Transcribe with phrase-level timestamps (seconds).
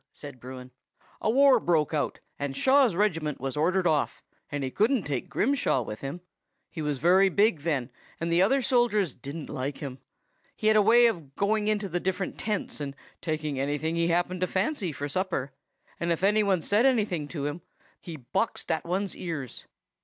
[0.11, 0.71] said Bruin.
[1.21, 5.83] "A war broke out, and Shaw's regiment was ordered off, and he couldn't take Grimshaw
[5.83, 6.21] with him.
[6.71, 9.99] He was very big then, and the other soldiers didn't like him.
[10.55, 14.41] He had a way of going into the different tents and taking anything he happened
[14.41, 15.51] to fancy for supper;
[15.99, 17.61] and if any one said anything to him,
[17.99, 19.67] he boxed that one's ears.